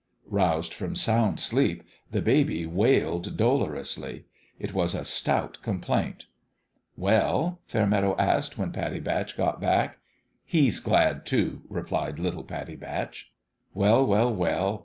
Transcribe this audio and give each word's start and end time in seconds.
Roused 0.31 0.73
from 0.73 0.95
sound 0.95 1.39
sleep, 1.39 1.83
the 2.09 2.23
baby 2.23 2.65
wailed 2.65 3.37
dolorously. 3.37 4.25
It 4.57 4.73
was 4.73 4.95
a 4.95 5.05
stout 5.05 5.59
complaint. 5.61 6.25
"Well?" 6.97 7.59
Fairmeadow 7.67 8.15
asked, 8.17 8.57
when 8.57 8.71
Pattie 8.71 8.99
Batch 8.99 9.37
got 9.37 9.61
back." 9.61 9.99
He's 10.57 10.79
glad, 10.79 11.23
too," 11.27 11.61
replied 11.69 12.17
little 12.17 12.43
Pattie 12.43 12.75
Batch. 12.75 13.31
Well, 13.75 14.03
well, 14.03 14.33
well 14.35 14.79